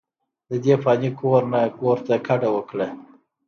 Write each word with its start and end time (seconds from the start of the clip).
ددې 0.49 0.75
فاني 0.83 1.09
کور 1.19 1.41
نه 1.51 1.59
ګور 1.79 1.97
ته 2.05 2.15
کډه 2.25 2.49
اوکړه، 2.53 2.87